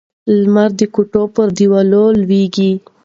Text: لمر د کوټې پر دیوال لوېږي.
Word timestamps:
لمر 0.39 0.69
د 0.79 0.81
کوټې 0.93 1.23
پر 1.35 1.47
دیوال 1.57 1.87
لوېږي. 2.21 2.71